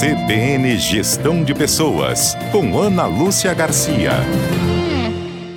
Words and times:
CBN 0.00 0.78
Gestão 0.78 1.44
de 1.44 1.54
Pessoas, 1.54 2.34
com 2.50 2.78
Ana 2.78 3.04
Lúcia 3.04 3.52
Garcia. 3.52 4.12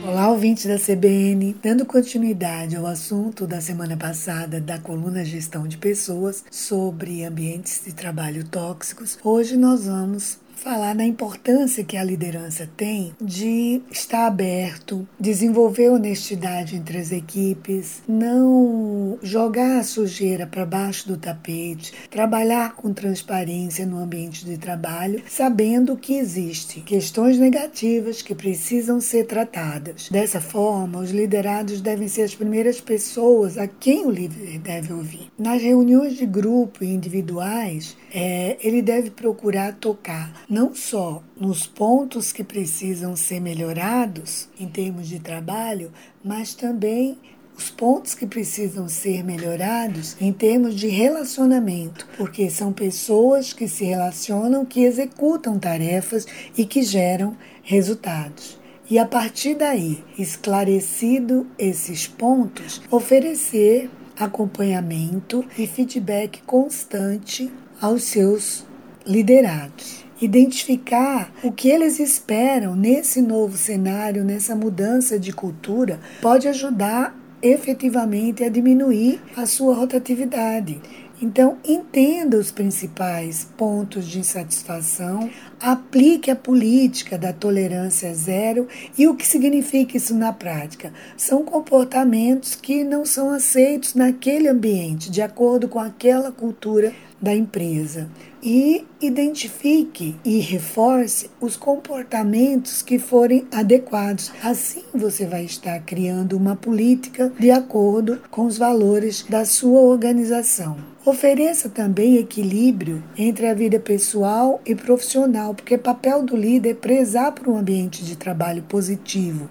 Olá, 0.06 0.30
ouvintes 0.30 0.66
da 0.66 0.78
CBN. 0.78 1.56
Dando 1.64 1.86
continuidade 1.86 2.76
ao 2.76 2.86
assunto 2.86 3.48
da 3.48 3.62
semana 3.62 3.96
passada 3.96 4.60
da 4.60 4.78
coluna 4.78 5.24
Gestão 5.24 5.66
de 5.66 5.78
Pessoas 5.78 6.44
sobre 6.52 7.24
ambientes 7.24 7.84
de 7.86 7.94
trabalho 7.94 8.44
tóxicos, 8.44 9.18
hoje 9.24 9.56
nós 9.56 9.86
vamos 9.86 10.38
falar 10.64 10.96
na 10.96 11.06
importância 11.06 11.84
que 11.84 11.98
a 11.98 12.04
liderança 12.04 12.70
tem 12.78 13.14
de 13.20 13.82
estar 13.92 14.26
aberto, 14.26 15.06
desenvolver 15.20 15.90
honestidade 15.90 16.78
entre 16.78 16.98
as 16.98 17.12
equipes, 17.12 18.02
não 18.08 19.20
jogar 19.22 19.80
a 19.80 19.84
sujeira 19.84 20.48
para 20.48 20.66
baixo 20.66 21.06
do 21.06 21.18
tapete, 21.18 21.94
trabalhar 22.10 22.76
com 22.76 22.94
transparência 22.94 23.86
no 23.86 24.00
ambiente 24.00 24.46
de 24.46 24.58
trabalho, 24.58 25.22
sabendo 25.28 25.98
que 25.98 26.14
existe 26.14 26.80
questões 26.80 27.38
negativas 27.38 28.22
que 28.22 28.34
precisam 28.34 29.02
ser 29.02 29.26
tratadas. 29.26 30.08
Dessa 30.10 30.40
forma, 30.40 31.00
os 31.00 31.12
liderados 31.12 31.82
devem 31.82 32.08
ser 32.08 32.22
as 32.22 32.36
primeiras 32.36 32.80
pessoas 32.80 33.58
a 33.58 33.68
quem 33.68 34.06
o 34.06 34.12
líder 34.12 34.60
deve 34.60 34.94
ouvir. 34.94 35.30
Nas 35.38 35.62
reuniões 35.62 36.16
de 36.16 36.26
grupo 36.26 36.86
e 36.86 36.88
individuais, 36.88 37.98
é, 38.14 38.56
ele 38.62 38.82
deve 38.82 39.10
procurar 39.10 39.74
tocar 39.74 40.32
não 40.54 40.76
só 40.76 41.24
nos 41.36 41.66
pontos 41.66 42.32
que 42.32 42.44
precisam 42.44 43.16
ser 43.16 43.42
melhorados 43.42 44.48
em 44.60 44.68
termos 44.68 45.08
de 45.08 45.18
trabalho, 45.18 45.92
mas 46.24 46.54
também 46.54 47.18
os 47.58 47.72
pontos 47.72 48.14
que 48.14 48.28
precisam 48.28 48.88
ser 48.88 49.24
melhorados 49.24 50.16
em 50.22 50.32
termos 50.32 50.76
de 50.76 50.90
relacionamento, 50.90 52.08
porque 52.16 52.52
são 52.52 52.72
pessoas 52.72 53.52
que 53.52 53.68
se 53.68 53.84
relacionam, 53.84 54.64
que 54.64 54.84
executam 54.84 55.58
tarefas 55.58 56.28
e 56.56 56.66
que 56.66 56.84
geram 56.84 57.36
resultados. 57.64 58.60
E 58.88 59.00
a 59.00 59.08
partir 59.08 59.56
daí, 59.56 60.04
esclarecido 60.20 61.48
esses 61.58 62.06
pontos, 62.06 62.80
oferecer 62.92 63.90
acompanhamento 64.20 65.44
e 65.58 65.66
feedback 65.66 66.44
constante 66.44 67.52
aos 67.82 68.04
seus 68.04 68.64
liderados. 69.04 70.03
Identificar 70.22 71.32
o 71.44 71.52
que 71.52 71.70
eles 71.70 72.00
esperam 72.00 72.76
nesse 72.76 73.22
novo 73.22 73.58
cenário, 73.58 74.24
nessa 74.24 74.56
mudança 74.56 75.20
de 75.20 75.34
cultura, 75.34 76.00
pode 76.22 76.48
ajudar 76.48 77.16
efetivamente 77.42 78.44
a 78.44 78.50
diminuir 78.50 79.20
a 79.36 79.46
sua 79.46 79.76
rotatividade. 79.76 80.82
Então, 81.24 81.58
entenda 81.64 82.36
os 82.36 82.52
principais 82.52 83.48
pontos 83.56 84.10
de 84.10 84.20
insatisfação, 84.20 85.30
aplique 85.58 86.30
a 86.30 86.36
política 86.36 87.18
da 87.18 87.32
tolerância 87.32 88.14
zero 88.14 88.68
e 88.98 89.08
o 89.08 89.16
que 89.16 89.26
significa 89.26 89.96
isso 89.96 90.14
na 90.14 90.34
prática? 90.34 90.92
São 91.16 91.46
comportamentos 91.46 92.56
que 92.56 92.84
não 92.84 93.06
são 93.06 93.30
aceitos 93.30 93.94
naquele 93.94 94.50
ambiente, 94.50 95.10
de 95.10 95.22
acordo 95.22 95.70
com 95.70 95.80
aquela 95.80 96.30
cultura 96.30 96.94
da 97.22 97.34
empresa 97.34 98.10
e 98.44 98.86
identifique 99.00 100.18
e 100.26 100.40
reforce 100.40 101.30
os 101.40 101.56
comportamentos 101.56 102.82
que 102.82 103.00
forem 103.00 103.48
adequados. 103.50 104.30
Assim 104.44 104.84
você 104.94 105.26
vai 105.26 105.46
estar 105.46 105.80
criando 105.86 106.36
uma 106.36 106.58
política 106.58 107.32
de 107.40 107.50
acordo 107.50 108.22
com 108.30 108.46
os 108.46 108.58
valores 108.58 109.26
da 109.30 109.46
sua 109.46 109.80
organização. 109.80 110.93
Ofereça 111.06 111.68
também 111.68 112.16
equilíbrio 112.16 113.04
entre 113.18 113.46
a 113.48 113.54
vida 113.54 113.78
pessoal 113.78 114.62
e 114.66 114.74
profissional, 114.74 115.54
porque 115.54 115.78
papel 115.78 116.24
do 116.24 116.34
líder 116.34 116.70
é 116.70 116.74
prezar 116.74 117.34
por 117.34 117.50
um 117.50 117.58
ambiente 117.58 118.06
de 118.06 118.16
trabalho 118.16 118.64
positivo. 118.64 119.50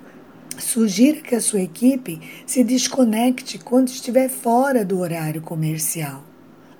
Sugira 0.56 1.20
que 1.20 1.34
a 1.34 1.42
sua 1.42 1.60
equipe 1.60 2.18
se 2.46 2.64
desconecte 2.64 3.58
quando 3.58 3.88
estiver 3.88 4.30
fora 4.30 4.82
do 4.82 4.98
horário 4.98 5.42
comercial. 5.42 6.24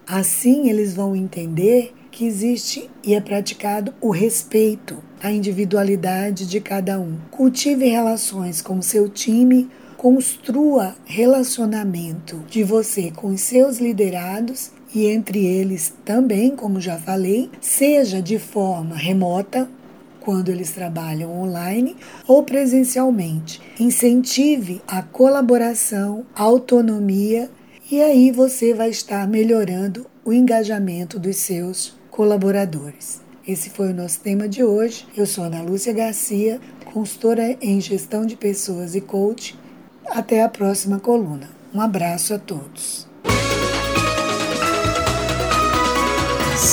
Assim, 0.06 0.70
eles 0.70 0.94
vão 0.94 1.14
entender 1.14 1.92
que 2.10 2.24
existe 2.24 2.88
e 3.04 3.14
é 3.14 3.20
praticado 3.20 3.92
o 4.00 4.10
respeito 4.10 4.96
à 5.22 5.30
individualidade 5.30 6.46
de 6.46 6.60
cada 6.60 6.98
um. 6.98 7.18
Cultive 7.30 7.86
relações 7.86 8.62
com 8.62 8.80
seu 8.80 9.06
time, 9.06 9.68
construa 10.02 10.96
relacionamento 11.04 12.42
de 12.50 12.64
você 12.64 13.12
com 13.12 13.36
seus 13.36 13.78
liderados 13.78 14.72
e 14.92 15.06
entre 15.06 15.46
eles 15.46 15.94
também, 16.04 16.56
como 16.56 16.80
já 16.80 16.98
falei, 16.98 17.48
seja 17.60 18.20
de 18.20 18.36
forma 18.36 18.96
remota, 18.96 19.70
quando 20.18 20.48
eles 20.48 20.72
trabalham 20.72 21.30
online 21.40 21.96
ou 22.26 22.42
presencialmente. 22.42 23.62
Incentive 23.78 24.82
a 24.88 25.02
colaboração, 25.02 26.26
a 26.34 26.42
autonomia 26.42 27.48
e 27.88 28.02
aí 28.02 28.32
você 28.32 28.74
vai 28.74 28.90
estar 28.90 29.28
melhorando 29.28 30.04
o 30.24 30.32
engajamento 30.32 31.16
dos 31.16 31.36
seus 31.36 31.94
colaboradores. 32.10 33.20
Esse 33.46 33.70
foi 33.70 33.92
o 33.92 33.94
nosso 33.94 34.18
tema 34.18 34.48
de 34.48 34.64
hoje. 34.64 35.06
Eu 35.16 35.26
sou 35.26 35.44
Ana 35.44 35.62
Lúcia 35.62 35.92
Garcia, 35.92 36.60
consultora 36.92 37.56
em 37.60 37.80
gestão 37.80 38.26
de 38.26 38.34
pessoas 38.34 38.96
e 38.96 39.00
coach. 39.00 39.61
Até 40.10 40.42
a 40.42 40.48
próxima 40.48 40.98
coluna. 40.98 41.48
Um 41.74 41.80
abraço 41.80 42.34
a 42.34 42.38
todos. 42.38 43.06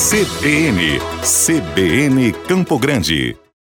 CBN, 0.09 0.99
CBN 1.23 2.31
Campo 2.47 2.77
Grande. 2.77 3.37